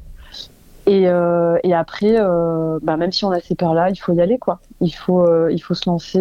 [0.88, 4.22] Et, euh, et après, euh, bah, même si on a ces peurs-là, il faut y
[4.22, 4.60] aller, quoi.
[4.82, 6.20] Il faut, euh, il faut se lancer.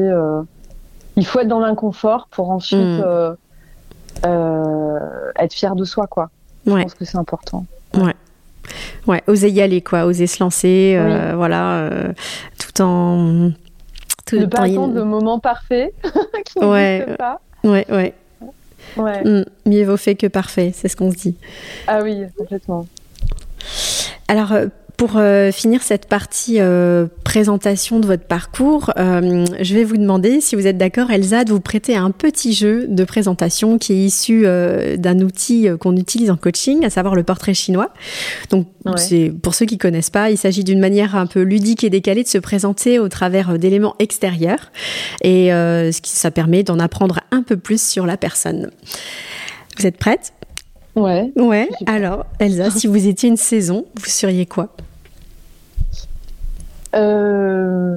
[1.16, 3.37] Il faut être dans l'inconfort pour ensuite mm.
[4.25, 6.31] être fier de soi, quoi.
[6.66, 7.64] Je pense que c'est important.
[7.94, 8.14] Ouais.
[9.07, 9.23] ouais.
[9.27, 10.05] oser y aller, quoi.
[10.05, 11.01] Oser se lancer,
[11.35, 11.88] voilà,
[12.59, 13.51] tout en.
[14.27, 15.92] Tout ne pas attendre le moment parfait
[16.44, 17.16] qui ouais.
[17.18, 17.40] pas.
[17.64, 18.14] Ouais, ouais.
[18.96, 19.25] Ouais.
[19.25, 19.44] Mm.
[19.66, 21.37] mieux vaut fait que parfait, c'est ce qu'on se dit.
[21.88, 22.87] Ah oui, complètement.
[24.31, 24.66] Alors, euh,
[24.97, 30.55] pour euh, finir cette partie euh, présentation de votre parcours, je vais vous demander, si
[30.55, 34.43] vous êtes d'accord, Elsa, de vous prêter un petit jeu de présentation qui est issu
[34.99, 37.90] d'un outil qu'on utilise en coaching, à savoir le portrait chinois.
[38.51, 41.90] Donc, c'est pour ceux qui connaissent pas, il s'agit d'une manière un peu ludique et
[41.90, 44.71] décalée de se présenter au travers d'éléments extérieurs,
[45.23, 48.71] et ce qui ça permet d'en apprendre un peu plus sur la personne.
[49.79, 50.35] Vous êtes prête?
[50.96, 51.33] Ouais.
[51.37, 51.68] Ouais.
[51.87, 54.68] Alors, Elsa, si vous étiez une saison, vous seriez quoi?
[56.94, 57.96] Euh,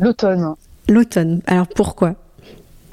[0.00, 0.54] L'automne.
[0.88, 1.40] L'automne.
[1.46, 2.14] Alors pourquoi?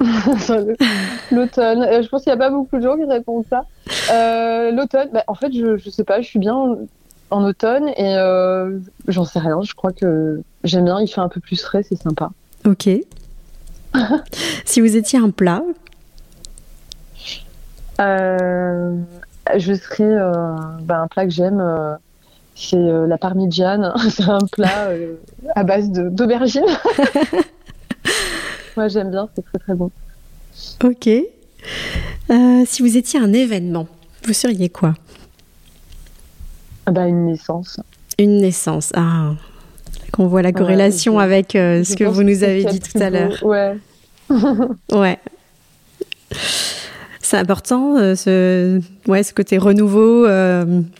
[0.00, 1.82] L'automne.
[1.82, 3.64] Euh, je pense qu'il n'y a pas beaucoup de gens qui répondent ça.
[4.12, 5.08] Euh, L'automne.
[5.12, 6.20] Bah, en fait, je, ne sais pas.
[6.20, 6.76] Je suis bien
[7.30, 8.16] en automne et
[9.06, 9.60] j'en sais rien.
[9.62, 11.00] Je crois que j'aime bien.
[11.00, 12.30] Il fait un peu plus frais, c'est sympa.
[12.66, 12.88] Ok.
[14.64, 15.62] si vous étiez un plat?
[18.00, 18.96] Euh,
[19.56, 21.60] je serais euh, bah, un plat que j'aime.
[21.60, 21.94] Euh,
[22.54, 23.92] c'est euh, la parmigiane.
[24.10, 24.90] c'est un plat
[25.54, 26.66] à base d'aubergine.
[28.76, 29.28] Moi, j'aime bien.
[29.34, 29.90] C'est très très bon.
[30.84, 31.08] Ok.
[32.66, 33.86] si vous étiez un événement,
[34.24, 34.94] vous seriez quoi?
[36.86, 37.80] Bah, Une naissance.
[38.18, 38.92] Une naissance.
[38.94, 39.34] Ah,
[40.12, 43.42] qu'on voit la corrélation avec ce que vous nous avez dit tout à l'heure.
[43.42, 43.76] Ouais.
[44.92, 45.18] ouais.
[47.28, 50.22] C'est important, ce, ouais, ce côté renouveau,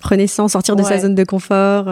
[0.03, 1.87] renaissance, sortir de sa zone de confort.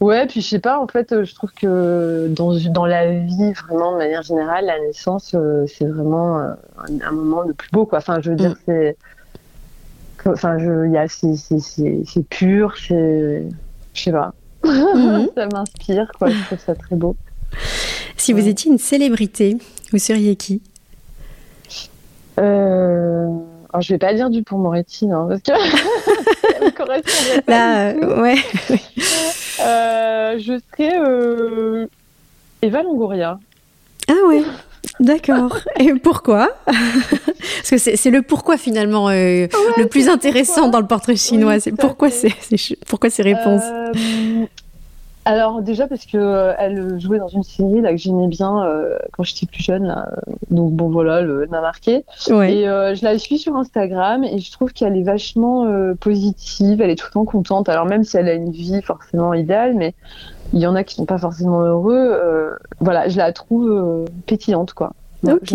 [0.00, 3.52] Ouais, puis je sais pas, en fait, euh, je trouve que dans, dans la vie,
[3.52, 6.54] vraiment, de manière générale, la naissance, euh, c'est vraiment euh,
[7.04, 7.98] un, moment le plus beau, quoi.
[7.98, 8.56] Enfin, je veux dire, mm.
[8.66, 8.96] c'est.
[10.26, 13.44] Enfin, c'est pur, c'est.
[13.94, 14.34] Je sais pas.
[14.64, 15.28] Mm-hmm.
[15.36, 16.30] ça m'inspire, quoi.
[16.30, 17.14] Je trouve ça très beau.
[18.16, 19.58] Si vous étiez une célébrité,
[19.92, 20.62] vous seriez qui?
[22.38, 23.28] Euh...
[23.72, 25.52] Alors, je vais pas dire du pour Moretti, hein, parce que
[26.58, 28.36] ça me correspondrait Là, ouais.
[29.60, 31.86] Euh, je serais euh,
[32.62, 33.38] Eva Longoria.
[34.08, 34.42] Ah ouais,
[34.98, 35.58] d'accord.
[35.78, 36.48] Et pourquoi?
[36.66, 41.60] Parce que c'est le pourquoi finalement euh, le plus intéressant dans le portrait chinois.
[41.60, 42.32] c'est pourquoi, c'est
[42.86, 43.62] pourquoi ces réponses?
[45.24, 48.98] Alors déjà parce que euh, elle jouait dans une série là que j'aimais bien euh,
[49.12, 50.08] quand j'étais plus jeune là.
[50.50, 54.50] donc bon voilà elle m'a marqué et euh, je la suis sur Instagram et je
[54.50, 55.66] trouve qu'elle est vachement
[56.00, 56.80] positive.
[56.80, 57.68] Elle est tout le temps contente.
[57.68, 59.94] Alors même si elle a une vie forcément idéale mais
[60.52, 62.18] il y en a qui sont pas forcément heureux
[62.80, 64.92] voilà je la trouve pétillante quoi.
[65.26, 65.54] Ok.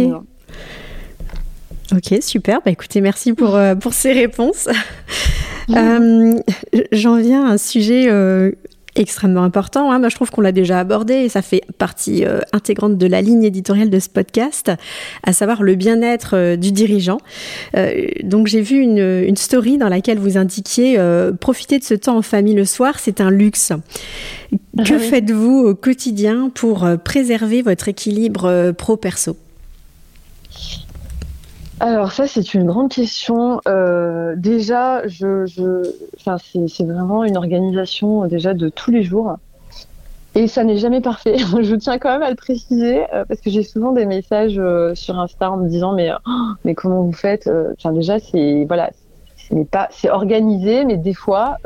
[1.93, 2.60] Ok, super.
[2.65, 4.67] Bah, écoutez, merci pour, pour ces réponses.
[5.69, 8.10] J'en viens à un sujet
[8.97, 9.91] extrêmement important.
[9.91, 9.99] Hein.
[9.99, 13.21] Moi, je trouve qu'on l'a déjà abordé et ça fait partie euh, intégrante de la
[13.21, 14.71] ligne éditoriale de ce podcast,
[15.23, 17.19] à savoir le bien-être euh, du dirigeant.
[17.75, 20.99] Euh, donc, j'ai vu une, une, story dans laquelle vous indiquiez
[21.39, 23.71] profiter de ce temps en famille le soir, c'est un luxe.
[24.51, 29.38] Que ah faites-vous au quotidien pour préserver votre équilibre pro-perso?
[31.79, 33.61] Alors ça c'est une grande question.
[33.67, 35.91] Euh, déjà, je, je,
[36.67, 39.37] c'est vraiment une organisation euh, déjà de tous les jours.
[40.33, 41.37] Et ça n'est jamais parfait.
[41.61, 44.59] je tiens quand même à le préciser euh, parce que j'ai souvent des messages
[44.95, 47.49] sur Insta en me disant mais oh, comment vous faites
[47.93, 48.89] déjà c'est voilà
[49.37, 51.57] c'est pas organisé mais des fois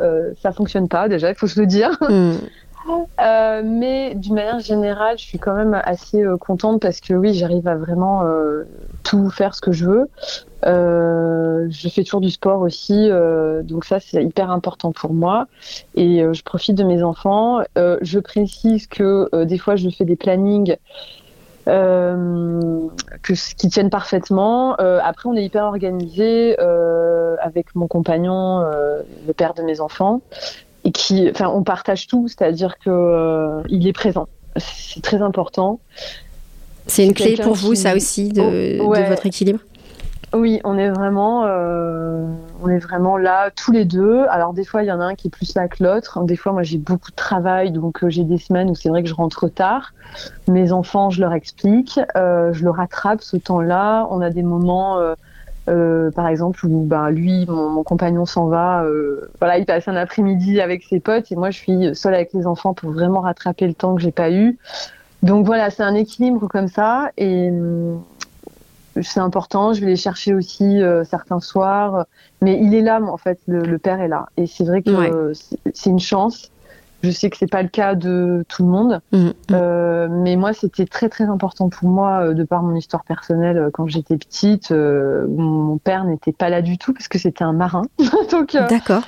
[0.41, 1.97] ça fonctionne pas déjà il faut se le dire.
[2.01, 2.35] Hmm.
[3.19, 7.33] Euh, mais d'une manière générale, je suis quand même assez euh, contente parce que oui,
[7.33, 8.63] j'arrive à vraiment euh,
[9.03, 10.09] tout faire ce que je veux.
[10.63, 13.09] je fais toujours du sport aussi,
[13.63, 15.47] donc ça c'est hyper important pour moi.
[15.95, 17.61] Et je profite de mes enfants.
[17.75, 20.75] je précise que des fois je fais des plannings.
[21.65, 24.75] que, qui tiennent parfaitement.
[24.75, 30.21] après, on est hyper organisé avec mon compagnon, le père de mes enfants
[30.83, 34.27] et qui, enfin, on partage tout, c'est-à-dire que euh, il est présent.
[34.57, 35.79] C'est très important.
[36.87, 39.59] C'est une clé pour vous, ça aussi, de, oh, de, votre équilibre?
[40.33, 42.25] Oui, on est vraiment, euh,
[42.63, 44.25] on est vraiment là tous les deux.
[44.29, 46.23] Alors des fois, il y en a un qui est plus là que l'autre.
[46.23, 49.03] Des fois, moi, j'ai beaucoup de travail, donc euh, j'ai des semaines où c'est vrai
[49.03, 49.93] que je rentre tard.
[50.47, 54.07] Mes enfants, je leur explique, je le rattrape ce temps-là.
[54.09, 54.99] On a des moments
[55.71, 59.95] euh, par exemple, où ben, lui, mon, compagnon s'en va, euh, voilà, il passe un
[59.95, 63.67] après-midi avec ses potes et moi je suis seule avec les enfants pour vraiment rattraper
[63.67, 64.57] le temps que j'ai pas eu.
[65.23, 67.95] Donc voilà, c'est un équilibre comme ça et euh,
[69.01, 69.73] c'est important.
[69.73, 72.05] Je vais les chercher aussi certains soirs,
[72.41, 75.31] mais il est là, en fait, le, père est là et c'est vrai que
[75.73, 76.51] c'est une chance
[77.03, 79.33] je sais que c'est pas le cas de tout le monde, mmh, mmh.
[79.51, 83.57] Euh, mais moi c'était très très important pour moi euh, de par mon histoire personnelle
[83.57, 84.71] euh, quand j'étais petite.
[84.71, 87.83] mon père n'était pas là du tout parce que c'était un marin.
[88.31, 89.03] Donc d'accord.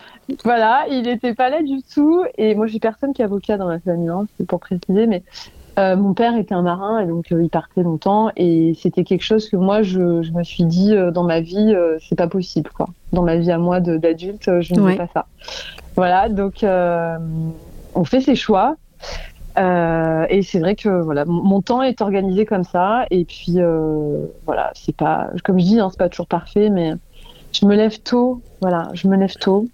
[0.45, 2.23] Voilà, il n'était pas là du tout.
[2.37, 5.23] Et moi j'ai personne qui est avocat dans ma famille, hein, c'est pour préciser, mais
[5.77, 9.55] mon père était un marin et donc il partait longtemps et c'était quelque chose que
[9.55, 11.73] moi je, je me suis dit dans ma vie
[12.07, 12.87] c'est pas possible quoi.
[13.11, 15.25] Dans ma vie à moi d'adulte je ne veux pas ça.
[15.95, 16.63] Voilà donc
[17.95, 18.75] on fait ses choix.
[19.57, 23.05] Euh, et c'est vrai que voilà, mon temps est organisé comme ça.
[23.11, 26.93] Et puis euh, voilà, c'est pas, comme je dis, hein, c'est pas toujours parfait, mais
[27.51, 28.41] je me lève tôt.
[28.61, 29.67] Voilà, je me lève tôt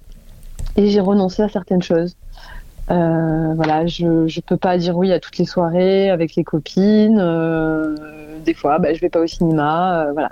[0.76, 2.16] et j'ai renoncé à certaines choses.
[2.92, 7.24] Euh, voilà, je je peux pas dire oui à toutes les soirées avec les copines.
[8.44, 10.12] des fois, bah, je vais pas au cinéma.
[10.14, 10.32] voilà,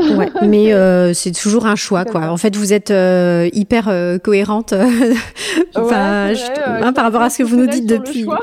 [0.00, 2.30] Ouais, mais euh, c'est toujours un choix, quoi.
[2.30, 4.74] En fait, vous êtes euh, hyper euh, cohérente
[5.74, 6.32] enfin,
[6.66, 8.26] hein, par rapport à ce que vous nous dites depuis.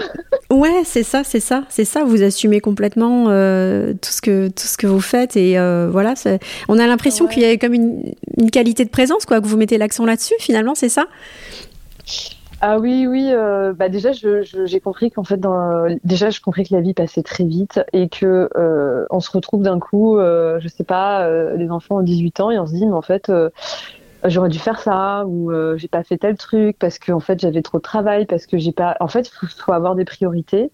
[0.50, 2.06] Ouais, c'est ça, c'est ça, c'est ça.
[2.06, 5.58] Vous assumez complètement tout ce que tout ce que vous faites et
[5.92, 6.14] voilà.
[6.70, 9.58] On a l'impression qu'il y a comme une, une, qualité de présence, quoi, que vous
[9.58, 10.36] mettez l'accent là-dessus.
[10.40, 11.08] Finalement, c'est ça?
[12.62, 13.30] Ah oui, oui.
[13.32, 16.96] Euh, bah déjà, j'ai je, compris qu'en fait, dans, déjà, je compris que la vie
[16.96, 21.26] passait très vite et que euh, on se retrouve d'un coup, euh, je sais pas,
[21.28, 23.32] euh, les enfants ont 18 ans et on se dit, mais en fait,
[24.26, 27.62] j'aurais dû faire ça ou j'ai pas fait tel truc parce que en fait j'avais
[27.62, 30.72] trop de travail parce que j'ai pas en fait il faut, avoir des priorités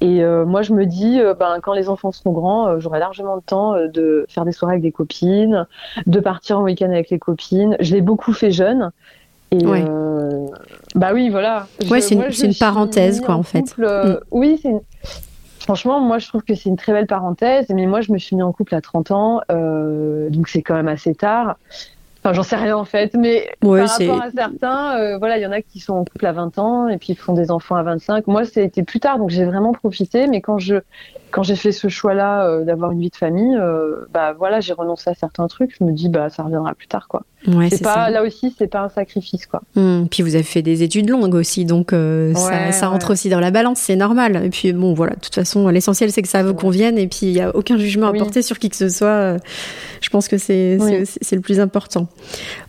[0.00, 3.76] et moi je me dis ben quand les enfants seront grands j'aurai largement le temps
[3.86, 5.66] de faire des soirées avec des copines
[6.06, 8.90] de partir en week-end avec les copines je l'ai beaucoup fait jeune
[9.52, 9.64] et
[10.94, 14.18] bah oui voilà ouais c'est une, une parenthèse quoi en, fait mm.
[14.30, 14.80] oui c'est une
[15.62, 17.66] Franchement, moi, je trouve que c'est une très belle parenthèse.
[17.68, 20.74] Mais moi, je me suis mis en couple à 30 ans, euh, donc c'est quand
[20.74, 21.56] même assez tard.
[22.18, 25.46] Enfin, j'en sais rien en fait, mais par rapport à certains, euh, voilà, il y
[25.46, 27.82] en a qui sont en couple à 20 ans et puis font des enfants à
[27.82, 28.26] 25.
[28.26, 30.26] Moi, c'était plus tard, donc j'ai vraiment profité.
[30.26, 30.76] Mais quand je
[31.32, 34.74] quand j'ai fait ce choix-là euh, d'avoir une vie de famille, euh, bah voilà, j'ai
[34.74, 35.74] renoncé à certains trucs.
[35.78, 37.24] Je me dis, bah ça reviendra plus tard, quoi.
[37.48, 39.62] Ouais, c'est pas là aussi, c'est pas un sacrifice, quoi.
[39.74, 40.04] Mmh.
[40.08, 43.40] puis vous avez fait des études longues aussi, donc euh, ça, ça, rentre aussi dans
[43.40, 44.44] la balance, c'est normal.
[44.44, 47.26] Et puis bon, voilà, de toute façon, l'essentiel c'est que ça vous convienne et puis
[47.26, 49.38] il y a aucun jugement à porter sur qui que ce soit.
[50.00, 50.78] je pense que c'est
[51.20, 52.06] c'est le plus important.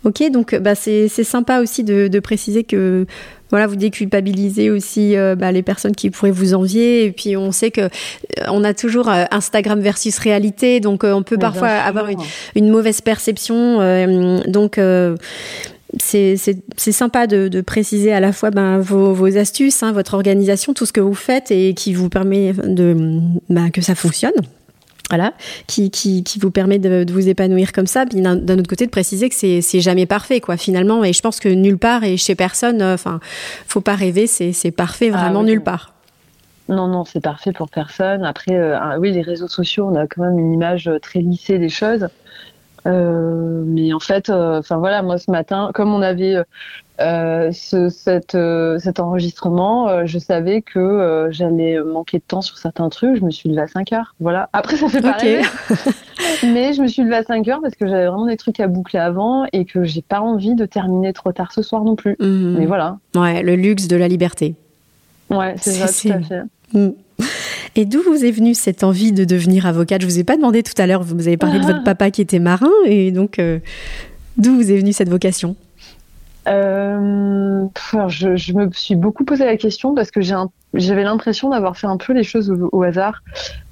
[0.02, 3.06] Ok, donc bah c'est sympa aussi de, de préciser que
[3.54, 7.04] voilà, vous déculpabilisez aussi euh, bah, les personnes qui pourraient vous envier.
[7.04, 7.88] Et puis on sait que euh,
[8.48, 12.08] on a toujours euh, Instagram versus réalité, donc on peut parfois avoir
[12.56, 13.78] une, mauvaise perception.
[14.48, 14.80] donc
[16.00, 16.36] c'est
[16.74, 21.00] sympa de, préciser à la fois ben, vos, astuces, hein, votre organisation, tout ce que
[21.00, 24.32] vous faites et qui vous permet de, ben, que ça fonctionne
[25.10, 25.34] voilà,
[25.66, 28.04] qui, qui, qui, vous permet de, vous épanouir comme ça.
[28.06, 31.04] d'un autre côté, de préciser que c'est jamais parfait, quoi, finalement.
[31.04, 33.20] Et je pense que nulle part et chez personne, euh, enfin,
[33.66, 35.92] faut pas rêver, c'est parfait ah vraiment nulle part.
[36.68, 38.24] Non, non, c'est parfait pour personne.
[38.24, 41.58] Après, euh, oui, les réseaux sociaux, on a quand même une image euh, très lissée
[41.58, 42.08] des choses.
[42.84, 46.42] Mais en fait, enfin voilà, moi ce matin, comme on avait
[47.00, 52.56] euh, ce, cette, euh, cet enregistrement, euh, je savais que j'allais manquer de temps sur
[52.56, 53.16] certains trucs.
[53.16, 54.14] Je me suis levée à 5 heures.
[54.20, 54.48] Voilà.
[54.52, 55.16] Après, ça fait pas
[56.44, 58.68] mais je me suis levée à 5 heures parce que j'avais vraiment des trucs à
[58.68, 62.16] boucler avant et que j'ai pas envie de terminer trop tard ce soir non plus.
[62.20, 62.56] Mhm.
[62.58, 62.98] Mais voilà.
[63.16, 64.54] Ouais, le luxe de la liberté.
[65.30, 66.42] Ouais, c'est ça, tout à fait.
[67.76, 70.00] Et d'où vous est venue cette envie de devenir avocate?
[70.00, 72.20] Je vous ai pas demandé tout à l'heure, vous avez parlé de votre papa qui
[72.20, 73.40] était marin, et donc
[74.36, 75.56] d'où vous est venue cette vocation?
[76.46, 77.66] Euh,
[78.08, 81.96] je, je, me suis beaucoup posé la question parce que j'avais l'impression d'avoir fait un
[81.96, 83.22] peu les choses au, hasard.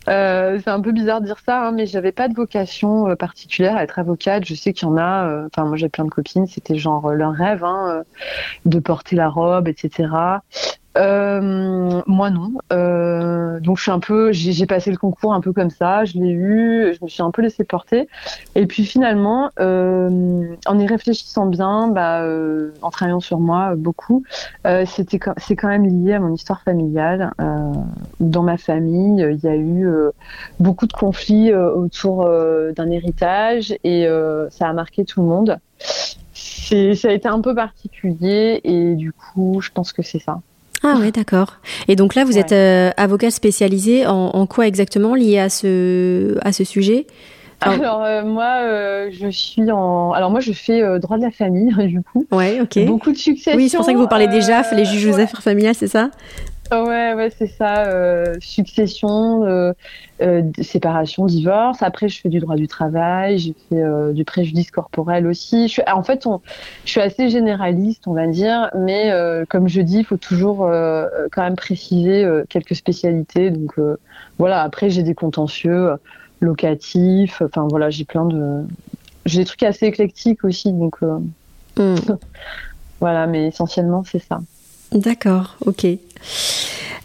[0.09, 3.15] Euh, c'est un peu bizarre de dire ça, hein, mais j'avais pas de vocation euh,
[3.15, 4.45] particulière à être avocate.
[4.47, 5.29] Je sais qu'il y en a.
[5.29, 8.03] Euh, enfin, moi j'ai plein de copines, c'était genre leur rêve hein,
[8.65, 10.09] de porter la robe, etc.
[10.99, 12.53] Euh, moi non.
[12.73, 16.19] Euh, donc je suis un peu, j'ai passé le concours un peu comme ça, je
[16.19, 18.09] l'ai eu, je me suis un peu laissé porter.
[18.55, 24.23] Et puis finalement, euh, en y réfléchissant bien, bah, euh, en travaillant sur moi beaucoup,
[24.67, 27.33] euh, c'était c'est quand même lié à mon histoire familiale.
[28.21, 29.87] dans ma famille, il y a eu
[30.61, 32.29] beaucoup de conflits autour
[32.77, 34.07] d'un héritage et
[34.51, 35.59] ça a marqué tout le monde.
[36.35, 40.41] Ça a été un peu particulier et du coup, je pense que c'est ça.
[40.83, 41.59] Ah ouais, d'accord.
[41.89, 46.53] Et donc là, vous êtes euh, avocat spécialisé en, quoi exactement lié à ce, à
[46.53, 47.07] ce sujet?
[47.61, 50.11] Alors, euh, moi, euh, je suis en.
[50.13, 52.27] Alors moi, je fais droit de la famille du coup.
[52.33, 52.85] Ouais, ok.
[52.87, 53.57] Beaucoup de succession.
[53.57, 56.11] Oui, c'est pour ça que vous parlez déjà, les juges aux affaires familiales, c'est ça?
[56.71, 57.87] Ouais, ouais, c'est ça.
[57.87, 59.73] Euh, succession, euh,
[60.23, 61.83] euh, séparation, divorce.
[61.83, 65.69] Après, je fais du droit du travail, j'ai fait du préjudice corporel aussi.
[65.69, 66.41] Je suis, en fait, on,
[66.87, 69.13] je suis assez généraliste, on va dire, mais
[69.51, 70.59] comme je dis, il faut toujours
[71.33, 73.51] quand même préciser quelques spécialités.
[73.51, 73.75] Donc
[74.39, 74.63] voilà.
[74.63, 75.91] Après, j'ai des contentieux
[76.41, 77.43] locatifs.
[77.43, 78.65] Enfin voilà, j'ai plein de,
[79.27, 80.73] j'ai des trucs assez éclectiques aussi.
[80.73, 81.03] Donc
[81.77, 81.97] hmm.
[83.01, 84.41] voilà, mais essentiellement, c'est ça.
[84.95, 85.87] D'accord, ok.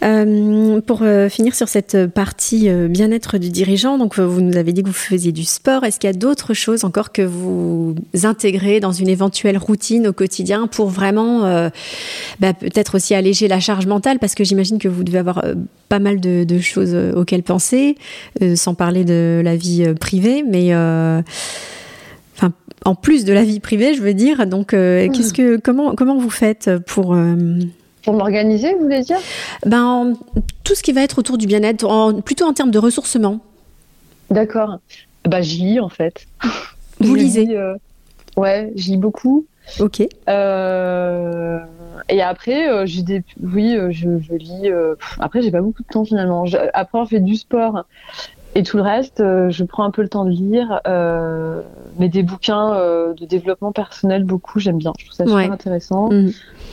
[0.04, 4.72] Euh, pour euh, finir sur cette partie euh, bien-être du dirigeant, donc vous nous avez
[4.72, 5.84] dit que vous faisiez du sport.
[5.84, 10.12] Est-ce qu'il y a d'autres choses encore que vous intégrez dans une éventuelle routine au
[10.12, 11.68] quotidien pour vraiment
[12.38, 14.18] bah, peut-être aussi alléger la charge mentale?
[14.18, 15.44] Parce que j'imagine que vous devez avoir
[15.88, 17.96] pas mal de, de choses auxquelles penser,
[18.54, 20.74] sans parler de la vie privée, mais
[22.36, 22.52] enfin
[22.84, 24.46] en plus de la vie privée, je veux dire.
[24.46, 27.16] Donc, qu'est-ce que comment comment vous faites pour
[28.04, 29.18] pour m'organiser, vous voulez dire?
[29.66, 30.14] Ben
[30.64, 33.40] tout ce qui va être autour du bien-être, plutôt en termes de ressourcement.
[34.30, 34.78] D'accord.
[35.24, 36.26] Bah j'y lis en fait.
[37.00, 37.56] Vous lisez?
[37.56, 37.74] euh,
[38.36, 39.46] Ouais, j'y lis beaucoup.
[39.80, 40.02] Ok.
[40.28, 41.58] Euh,
[42.08, 44.70] et après, euh, j'ai des, oui, je, lis.
[45.18, 46.44] après, j'ai pas beaucoup de temps finalement.
[46.72, 47.84] après, on fait du sport
[48.58, 50.80] et tout le reste, je prends un peu le temps de lire.
[51.98, 52.74] mais des bouquins
[53.18, 54.92] de développement personnel, beaucoup, j'aime bien.
[54.98, 56.10] Je trouve ça super intéressant.
[56.10, 56.30] Mm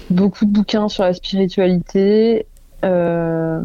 [0.10, 2.46] beaucoup de bouquins sur la spiritualité.
[2.84, 3.62] Euh,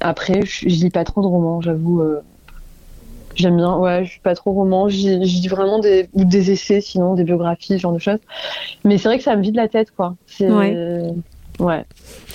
[0.00, 2.00] après, je, lis pas trop de romans, j'avoue.
[2.00, 2.20] Euh.
[3.34, 4.88] J'aime bien, ouais, je suis pas trop roman.
[4.88, 8.20] Je dis vraiment des, ou des essais, sinon des biographies, ce genre de choses.
[8.84, 10.14] Mais c'est vrai que ça me vide la tête, quoi.
[10.38, 11.12] Ouais.
[11.58, 11.84] ouais.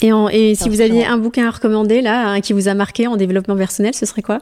[0.02, 3.16] Et, et si vous aviez un bouquin à recommander, là, qui vous a marqué en
[3.16, 4.40] développement personnel, ce serait quoi?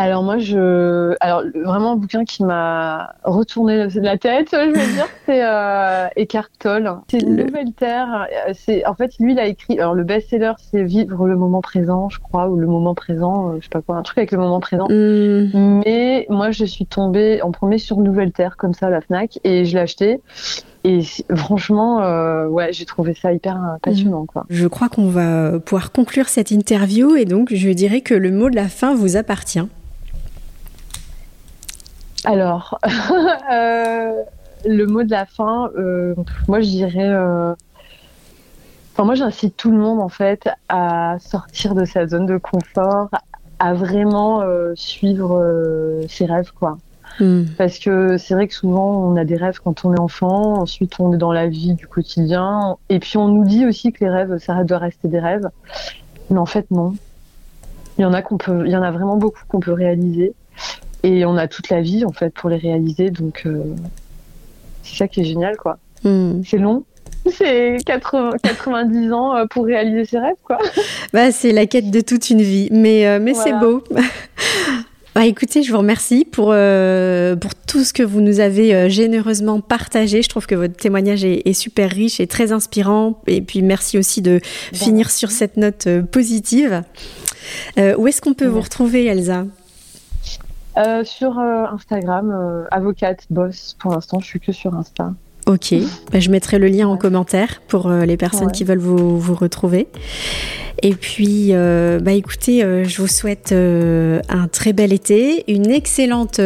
[0.00, 5.08] Alors moi, je, alors vraiment un bouquin qui m'a retourné la tête, je veux dire,
[5.26, 6.92] c'est euh, Eckhart Tolle.
[7.10, 8.28] C'est nouvelle terre.
[8.54, 9.80] C'est en fait lui, il a écrit.
[9.80, 13.56] Alors le best-seller, c'est Vivre le moment présent, je crois, ou le moment présent, euh,
[13.58, 14.86] je sais pas quoi, un truc avec le moment présent.
[14.88, 15.82] Hmm.
[15.84, 19.40] Mais moi, je suis tombée en premier sur Nouvelle Terre, comme ça, à la Fnac,
[19.42, 20.20] et je l'ai acheté.
[20.84, 21.00] Et
[21.34, 24.26] franchement, euh, ouais, j'ai trouvé ça hyper passionnant.
[24.26, 24.46] Quoi.
[24.48, 28.48] Je crois qu'on va pouvoir conclure cette interview et donc je dirais que le mot
[28.48, 29.66] de la fin vous appartient.
[32.24, 32.78] Alors,
[33.52, 34.22] euh,
[34.66, 36.14] le mot de la fin, euh,
[36.48, 37.08] moi je dirais.
[37.08, 37.54] Euh,
[38.92, 43.08] enfin, moi j'incite tout le monde en fait à sortir de sa zone de confort,
[43.58, 44.42] à vraiment
[44.74, 46.78] suivre ses rêves quoi.
[47.20, 47.44] Hmm.
[47.56, 51.00] Parce que c'est vrai que souvent on a des rêves quand on est enfant, ensuite
[51.00, 54.10] on est dans la vie du quotidien, et puis on nous dit aussi que les
[54.10, 55.48] rêves ça doit rester des rêves,
[56.30, 56.94] mais en fait non.
[57.96, 60.32] Il y en a qu'on peut, il y en a vraiment beaucoup qu'on peut réaliser.
[61.02, 63.62] Et on a toute la vie en fait pour les réaliser, donc euh,
[64.82, 65.78] c'est ça qui est génial quoi.
[66.02, 66.42] Hmm.
[66.44, 66.84] C'est long,
[67.30, 70.58] c'est 90 ans euh, pour réaliser ses rêves, quoi.
[71.12, 73.82] Bah, c'est la quête de toute une vie, mais, euh, mais c'est beau.
[75.14, 76.54] Bah, écoutez, je vous remercie pour,
[77.40, 80.22] pour tout ce que vous nous avez généreusement partagé.
[80.22, 83.20] Je trouve que votre témoignage est, super riche et très inspirant.
[83.26, 86.84] Et puis merci aussi de bah, finir sur cette note positive.
[87.76, 89.44] où est-ce qu'on peut vous retrouver, Elsa?
[90.78, 93.74] Euh, sur euh, Instagram, euh, avocate boss.
[93.80, 95.12] Pour l'instant, je suis que sur Insta.
[95.46, 95.74] Ok,
[96.12, 99.88] bah, je mettrai le lien en commentaire pour les personnes qui veulent vous, vous, retrouver.
[100.82, 106.38] Et puis, bah écoutez, je vous souhaite un très bel été, une excellente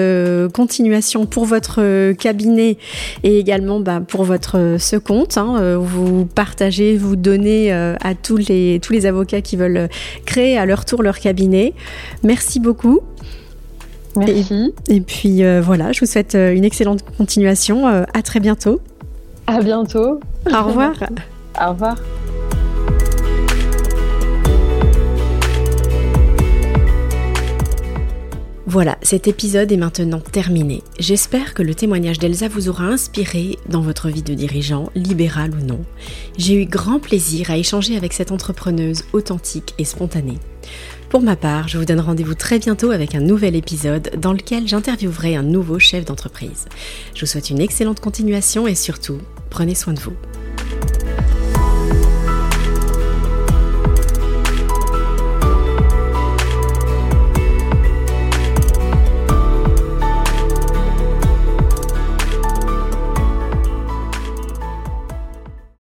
[0.55, 2.79] continuation pour votre cabinet
[3.25, 5.37] et également bah, pour votre ce compte.
[5.37, 9.89] Hein, vous partagez, vous donnez à tous les tous les avocats qui veulent
[10.27, 11.75] créer à leur tour leur cabinet.
[12.23, 13.01] Merci beaucoup.
[14.17, 14.75] Merci.
[14.89, 17.89] Et, puis euh, voilà, je vous souhaite euh, une excellente continuation.
[17.89, 18.81] Euh, à très bientôt.
[19.47, 20.21] À bientôt.
[20.47, 20.93] Au revoir.
[21.61, 21.97] Au revoir.
[28.73, 30.83] Voilà, cet épisode est maintenant terminé.
[30.99, 35.63] J'espère que le témoignage d'Elsa vous aura inspiré dans votre vie de dirigeant, libéral ou
[35.63, 35.81] non.
[36.39, 40.39] J'ai eu grand plaisir à échanger avec cette entrepreneuse authentique et spontanée.
[41.13, 44.67] Pour ma part, je vous donne rendez-vous très bientôt avec un nouvel épisode dans lequel
[44.67, 46.65] j'interviewerai un nouveau chef d'entreprise.
[47.15, 49.19] Je vous souhaite une excellente continuation et surtout,
[49.51, 50.15] prenez soin de vous.